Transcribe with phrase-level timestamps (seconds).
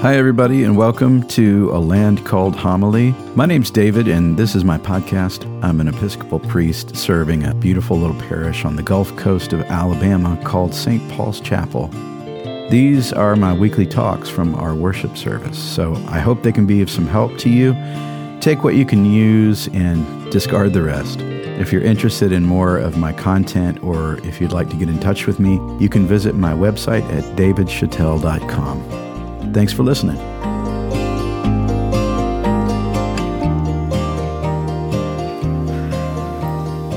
[0.00, 3.10] Hi, everybody, and welcome to A Land Called Homily.
[3.34, 5.44] My name's David, and this is my podcast.
[5.62, 10.40] I'm an Episcopal priest serving a beautiful little parish on the Gulf Coast of Alabama
[10.42, 11.06] called St.
[11.12, 11.88] Paul's Chapel.
[12.70, 16.80] These are my weekly talks from our worship service, so I hope they can be
[16.80, 17.74] of some help to you.
[18.40, 21.20] Take what you can use and discard the rest.
[21.20, 24.98] If you're interested in more of my content or if you'd like to get in
[24.98, 28.99] touch with me, you can visit my website at davidchatel.com.
[29.52, 30.16] Thanks for listening.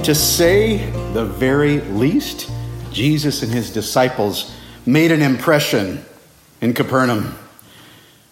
[0.03, 2.51] To say the very least,
[2.91, 6.05] Jesus and his disciples made an impression
[6.61, 7.35] in Capernaum.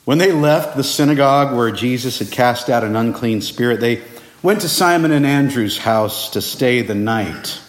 [0.06, 4.04] When they left the synagogue where Jesus had cast out an unclean spirit, they
[4.44, 7.60] went to Simon and Andrew's house to stay the night.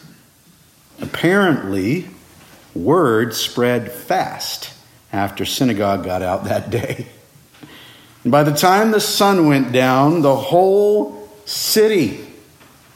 [1.01, 2.09] Apparently,
[2.75, 4.73] word spread fast
[5.13, 7.07] after synagogue got out that day.
[8.25, 12.25] And by the time the sun went down, the whole city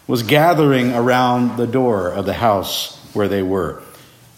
[0.06, 3.82] was gathering around the door of the house where they were.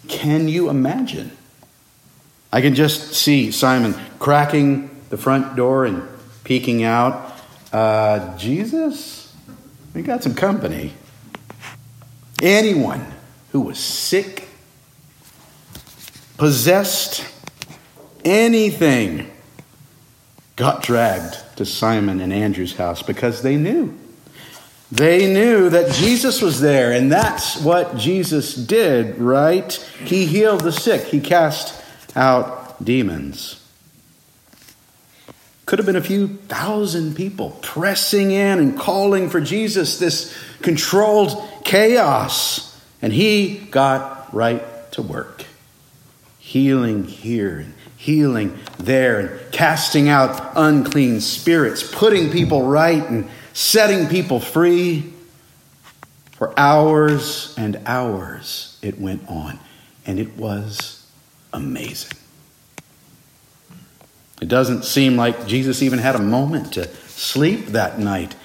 [0.08, 1.30] Can you imagine?
[2.50, 6.08] I can just see Simon cracking the front door and
[6.44, 7.34] peeking out.
[7.72, 9.34] Uh, Jesus,
[9.94, 10.94] we got some company.
[12.40, 13.04] Anyone
[13.52, 14.48] who was sick,
[16.38, 17.24] possessed,
[18.28, 19.30] anything
[20.56, 23.96] got dragged to Simon and Andrew's house because they knew.
[24.90, 29.72] They knew that Jesus was there, and that's what Jesus did, right?
[30.04, 31.84] He healed the sick, he cast
[32.16, 33.64] out demons.
[35.66, 41.46] Could have been a few thousand people pressing in and calling for Jesus, this controlled
[41.64, 42.64] chaos.
[43.02, 45.44] And he got right to work,
[46.38, 54.06] healing here and healing there and casting out unclean spirits, putting people right and setting
[54.06, 55.12] people free.
[56.32, 59.58] For hours and hours it went on,
[60.06, 61.04] and it was
[61.52, 62.16] amazing.
[64.40, 68.36] It doesn't seem like Jesus even had a moment to sleep that night.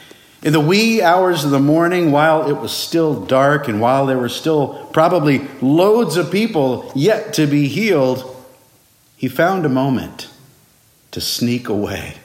[0.41, 4.17] In the wee hours of the morning, while it was still dark and while there
[4.17, 8.32] were still probably loads of people yet to be healed,
[9.23, 10.27] he found a moment
[11.09, 12.15] to sneak away.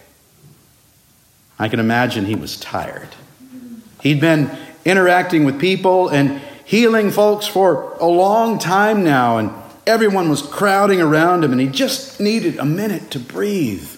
[1.57, 3.11] I can imagine he was tired.
[4.03, 4.51] He'd been
[4.85, 9.53] interacting with people and healing folks for a long time now, and
[9.87, 13.89] everyone was crowding around him, and he just needed a minute to breathe,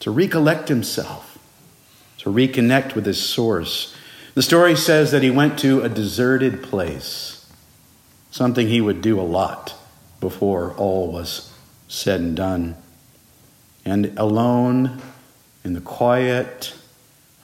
[0.00, 1.38] to recollect himself,
[2.18, 3.94] to reconnect with his source.
[4.34, 7.48] The story says that he went to a deserted place,
[8.32, 9.75] something he would do a lot
[10.28, 11.52] before all was
[11.86, 12.76] said and done.
[13.84, 15.00] And alone
[15.64, 16.74] in the quiet,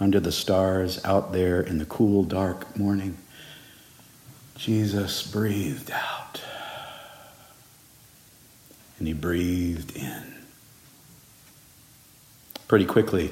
[0.00, 3.16] under the stars, out there in the cool, dark morning,
[4.56, 6.42] Jesus breathed out.
[8.98, 10.34] And he breathed in.
[12.66, 13.30] Pretty quickly,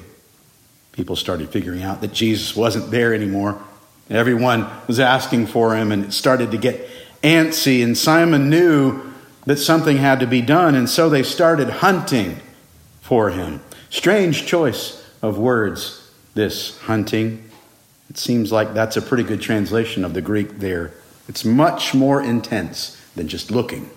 [0.93, 3.61] people started figuring out that Jesus wasn't there anymore.
[4.09, 6.87] Everyone was asking for him, and it started to get
[7.21, 7.83] antsy.
[7.83, 9.10] And Simon knew
[9.45, 12.39] that something had to be done, and so they started hunting
[13.01, 13.61] for him.
[13.89, 17.49] Strange choice of words, this hunting.
[18.09, 20.91] It seems like that's a pretty good translation of the Greek there.
[21.27, 23.89] It's much more intense than just looking.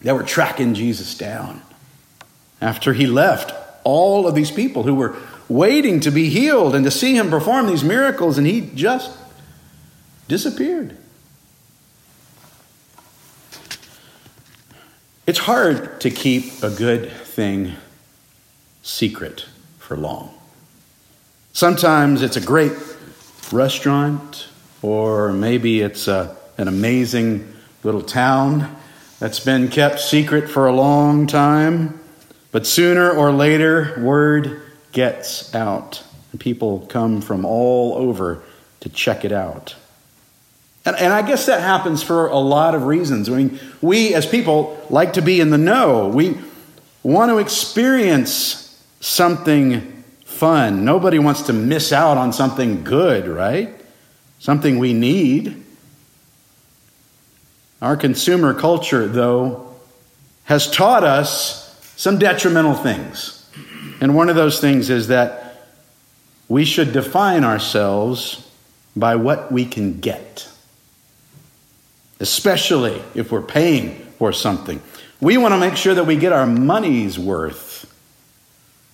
[0.00, 1.62] They were tracking Jesus down.
[2.60, 3.52] After he left,
[3.84, 5.16] all of these people who were
[5.48, 9.10] waiting to be healed and to see him perform these miracles, and he just
[10.28, 10.96] disappeared.
[15.30, 17.76] It's hard to keep a good thing
[18.82, 19.46] secret
[19.78, 20.34] for long.
[21.52, 22.72] Sometimes it's a great
[23.52, 24.48] restaurant,
[24.82, 27.46] or maybe it's a, an amazing
[27.84, 28.76] little town
[29.20, 32.00] that's been kept secret for a long time.
[32.50, 34.60] But sooner or later, word
[34.90, 36.02] gets out,
[36.32, 38.42] and people come from all over
[38.80, 39.76] to check it out.
[40.90, 43.28] And, and I guess that happens for a lot of reasons.
[43.28, 46.08] I mean, we as people like to be in the know.
[46.08, 46.36] We
[47.04, 50.84] want to experience something fun.
[50.84, 53.72] Nobody wants to miss out on something good, right?
[54.40, 55.62] Something we need.
[57.80, 59.72] Our consumer culture, though,
[60.44, 63.48] has taught us some detrimental things.
[64.00, 65.68] And one of those things is that
[66.48, 68.44] we should define ourselves
[68.96, 70.48] by what we can get
[72.20, 74.80] especially if we're paying for something.
[75.20, 77.86] We want to make sure that we get our money's worth.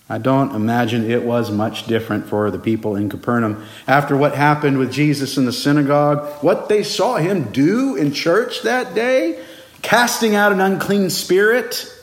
[0.09, 3.65] I don't imagine it was much different for the people in Capernaum.
[3.87, 8.61] After what happened with Jesus in the synagogue, what they saw him do in church
[8.63, 9.43] that day,
[9.81, 11.93] casting out an unclean spirit,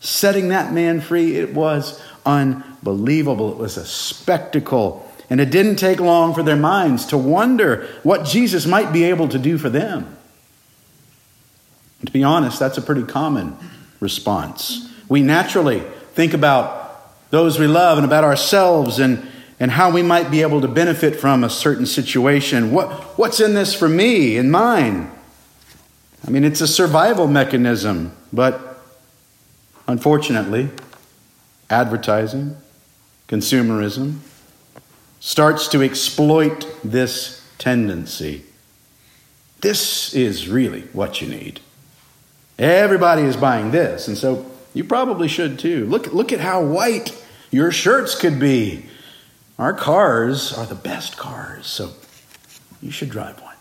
[0.00, 3.52] setting that man free, it was unbelievable.
[3.52, 5.06] It was a spectacle.
[5.28, 9.28] And it didn't take long for their minds to wonder what Jesus might be able
[9.28, 10.16] to do for them.
[12.00, 13.56] And to be honest, that's a pretty common
[14.00, 14.90] response.
[15.08, 15.80] We naturally
[16.14, 16.80] think about
[17.30, 19.26] those we love and about ourselves and,
[19.60, 22.72] and how we might be able to benefit from a certain situation.
[22.72, 25.10] What, what's in this for me and mine?
[26.26, 28.82] I mean, it's a survival mechanism, but
[29.86, 30.70] unfortunately,
[31.68, 32.56] advertising,
[33.28, 34.18] consumerism,
[35.20, 38.44] starts to exploit this tendency.
[39.60, 41.60] This is really what you need.
[42.60, 45.86] Everybody is buying this, and so you probably should too.
[45.86, 47.16] Look, look at how white
[47.50, 48.84] your shirts could be.
[49.58, 51.92] Our cars are the best cars, so
[52.82, 53.56] you should drive one.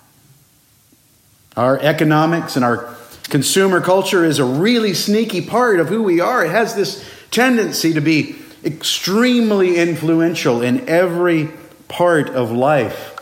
[1.56, 2.94] Our economics and our
[3.30, 6.44] consumer culture is a really sneaky part of who we are.
[6.44, 8.36] It has this tendency to be
[8.66, 11.52] extremely influential in every
[11.88, 13.16] part of life.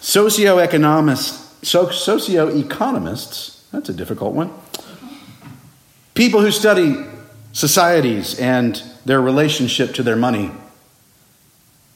[0.00, 4.52] Socioeconomists, so, socioeconomists, that's a difficult one.
[6.14, 7.04] People who study
[7.52, 10.52] societies and their relationship to their money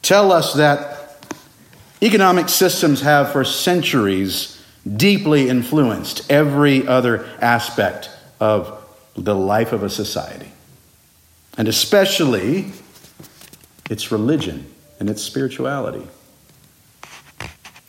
[0.01, 1.25] tell us that
[2.01, 4.61] economic systems have for centuries
[4.97, 8.83] deeply influenced every other aspect of
[9.15, 10.51] the life of a society,
[11.57, 12.71] and especially
[13.89, 14.65] its religion
[14.99, 16.07] and its spirituality.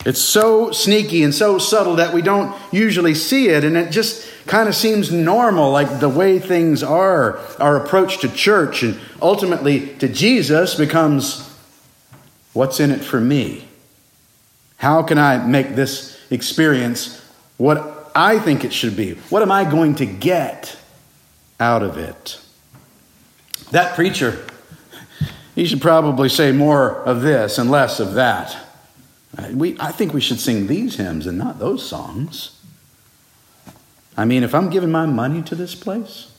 [0.03, 4.27] It's so sneaky and so subtle that we don't usually see it, and it just
[4.47, 7.37] kind of seems normal, like the way things are.
[7.59, 11.47] Our approach to church and ultimately to Jesus becomes
[12.53, 13.67] what's in it for me?
[14.77, 17.23] How can I make this experience
[17.57, 19.13] what I think it should be?
[19.29, 20.77] What am I going to get
[21.59, 22.41] out of it?
[23.69, 24.43] That preacher,
[25.53, 28.57] he should probably say more of this and less of that.
[29.53, 32.59] We, I think we should sing these hymns and not those songs.
[34.17, 36.31] I mean, if I'm giving my money to this place,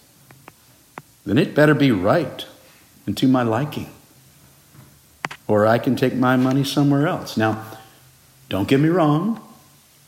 [1.25, 2.45] then it better be right
[3.07, 3.91] and to my liking.
[5.49, 7.37] Or I can take my money somewhere else.
[7.37, 7.65] Now,
[8.49, 9.41] don't get me wrong.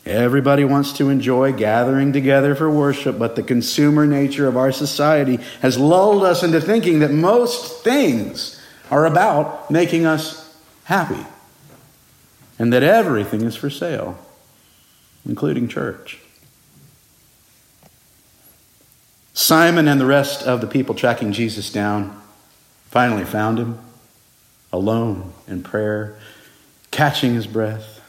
[0.06, 5.38] Everybody wants to enjoy gathering together for worship, but the consumer nature of our society
[5.62, 8.60] has lulled us into thinking that most things
[8.90, 10.54] are about making us
[10.84, 11.24] happy
[12.58, 14.18] and that everything is for sale,
[15.26, 16.20] including church.
[19.32, 22.20] Simon and the rest of the people tracking Jesus down
[22.90, 23.78] finally found him
[24.72, 26.16] alone in prayer,
[26.92, 28.00] catching his breath,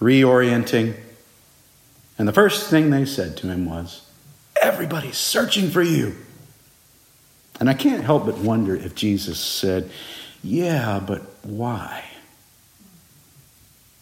[0.00, 0.94] reorienting.
[2.16, 4.08] And the first thing they said to him was,
[4.62, 6.16] Everybody's searching for you.
[7.58, 9.90] And I can't help but wonder if Jesus said,
[10.42, 12.04] Yeah, but why?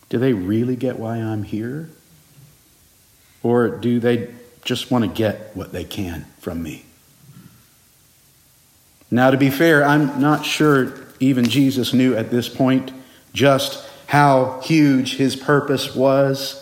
[0.08, 1.88] Do they really get why I'm here?
[3.42, 4.28] Or do they
[4.64, 6.84] just want to get what they can from me.
[9.10, 12.90] Now, to be fair, I'm not sure even Jesus knew at this point
[13.32, 16.60] just how huge his purpose was,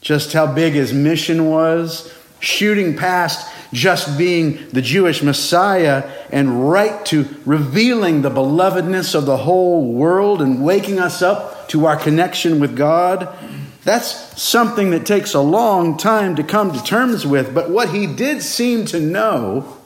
[0.00, 7.04] just how big his mission was, shooting past just being the Jewish Messiah and right
[7.06, 12.60] to revealing the belovedness of the whole world and waking us up to our connection
[12.60, 13.36] with God.
[13.84, 17.54] That's something that takes a long time to come to terms with.
[17.54, 19.78] But what he did seem to know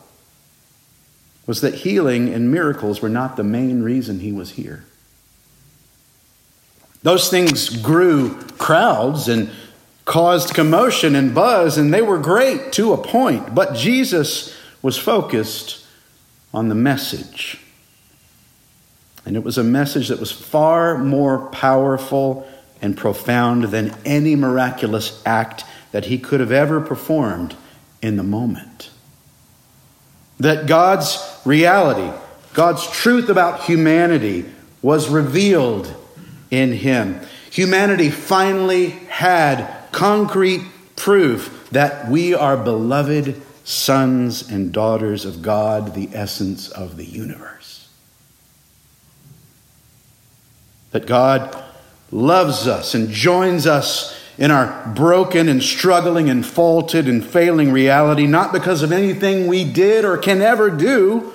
[1.47, 4.85] was that healing and miracles were not the main reason he was here.
[7.03, 9.51] Those things grew crowds and
[10.05, 13.55] caused commotion and buzz, and they were great to a point.
[13.55, 15.85] But Jesus was focused
[16.53, 17.61] on the message.
[19.29, 22.49] And it was a message that was far more powerful
[22.81, 27.55] and profound than any miraculous act that he could have ever performed
[28.01, 28.89] in the moment.
[30.41, 32.11] That God's reality,
[32.55, 34.47] God's truth about humanity
[34.81, 35.95] was revealed
[36.51, 37.21] in him.
[37.51, 40.63] Humanity finally had concrete
[40.97, 47.58] proof that we are beloved sons and daughters of God, the essence of the universe.
[50.91, 51.65] That God
[52.11, 58.27] loves us and joins us in our broken and struggling and faulted and failing reality,
[58.27, 61.33] not because of anything we did or can ever do,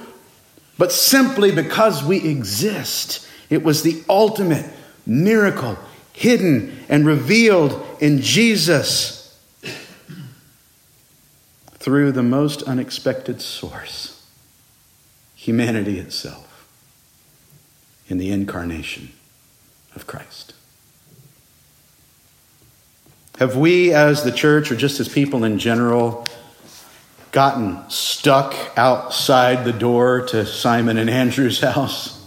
[0.77, 3.27] but simply because we exist.
[3.49, 4.65] It was the ultimate
[5.05, 5.77] miracle
[6.13, 9.37] hidden and revealed in Jesus
[11.73, 14.25] through the most unexpected source
[15.35, 16.69] humanity itself
[18.07, 19.11] in the incarnation
[19.95, 20.53] of Christ.
[23.39, 26.27] Have we, as the church, or just as people in general,
[27.31, 32.23] gotten stuck outside the door to Simon and Andrew's house?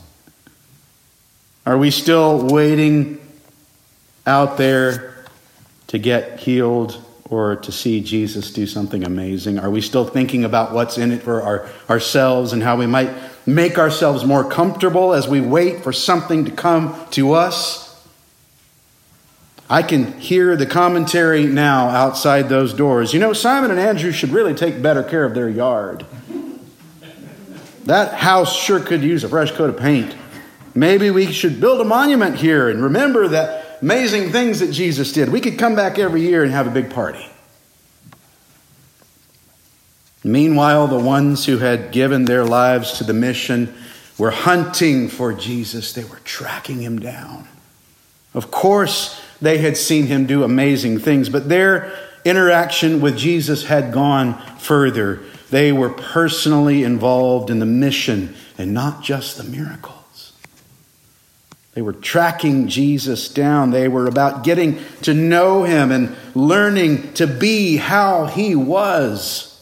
[1.64, 3.20] Are we still waiting
[4.26, 5.25] out there
[5.88, 9.58] to get healed or to see Jesus do something amazing?
[9.58, 13.11] Are we still thinking about what's in it for our, ourselves and how we might
[13.47, 17.87] make ourselves more comfortable as we wait for something to come to us?
[19.69, 23.12] I can hear the commentary now outside those doors.
[23.12, 26.07] You know, Simon and Andrew should really take better care of their yard.
[27.85, 30.15] That house sure could use a fresh coat of paint.
[30.75, 35.31] Maybe we should build a monument here and remember that amazing things that Jesus did.
[35.31, 37.26] We could come back every year and have a big party.
[40.26, 43.73] Meanwhile, the ones who had given their lives to the mission
[44.18, 47.47] were hunting for Jesus, they were tracking him down.
[48.35, 53.92] Of course, they had seen him do amazing things, but their interaction with Jesus had
[53.92, 55.21] gone further.
[55.50, 60.33] They were personally involved in the mission and not just the miracles.
[61.75, 63.71] They were tracking Jesus down.
[63.71, 69.55] They were about getting to know him and learning to be how he was.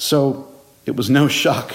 [0.00, 0.48] So
[0.86, 1.74] it was no shock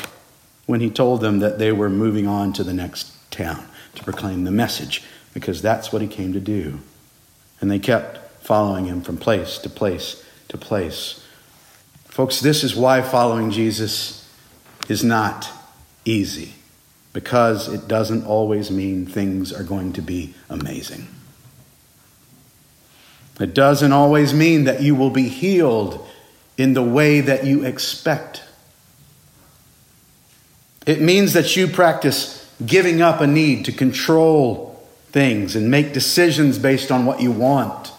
[0.65, 4.46] when he told them that they were moving on to the next town to proclaim
[4.46, 5.03] the message
[5.36, 6.79] because that's what he came to do.
[7.62, 11.24] And they kept following him from place to place to place.
[12.05, 14.27] Folks, this is why following Jesus
[14.89, 15.48] is not
[16.03, 16.53] easy
[17.13, 21.08] because it doesn't always mean things are going to be amazing.
[23.39, 26.08] It doesn't always mean that you will be healed
[26.57, 28.43] in the way that you expect.
[30.85, 36.59] It means that you practice giving up a need to control things and make decisions
[36.59, 37.91] based on what you want.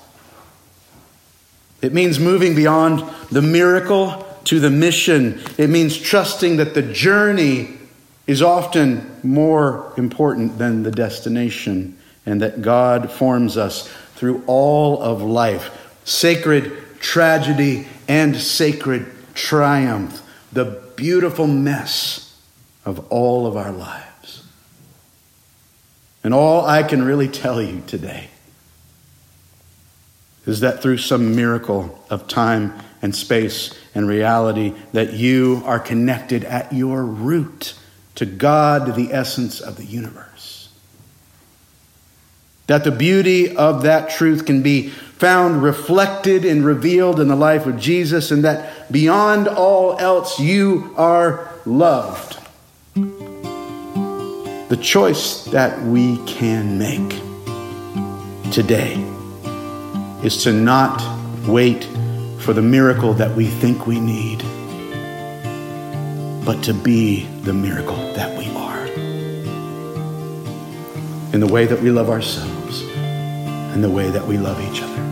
[1.82, 5.42] It means moving beyond the miracle to the mission.
[5.58, 7.70] It means trusting that the journey
[8.26, 15.22] is often more important than the destination and that God forms us through all of
[15.22, 15.70] life
[16.04, 20.22] sacred tragedy and sacred triumph,
[20.52, 22.40] the beautiful mess
[22.84, 24.44] of all of our lives.
[26.24, 28.28] And all I can really tell you today
[30.46, 32.72] is that through some miracle of time
[33.02, 37.74] and space and reality, that you are connected at your root
[38.14, 40.35] to God, the essence of the universe.
[42.66, 47.64] That the beauty of that truth can be found reflected and revealed in the life
[47.66, 52.38] of Jesus, and that beyond all else, you are loved.
[54.68, 57.22] The choice that we can make
[58.52, 58.94] today
[60.24, 61.00] is to not
[61.46, 61.84] wait
[62.40, 64.38] for the miracle that we think we need,
[66.44, 68.84] but to be the miracle that we are.
[71.32, 72.55] In the way that we love ourselves
[73.76, 75.05] and the way that we love each other.